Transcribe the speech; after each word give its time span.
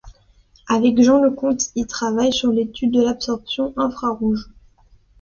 Avec 0.67 0.99
Jean 0.99 1.19
Lecomte, 1.21 1.61
il 1.75 1.85
travaille 1.85 2.33
sur 2.33 2.51
l'étude 2.51 2.89
de 2.91 3.03
l'absorption 3.03 3.71
infrarouge. 3.77 4.49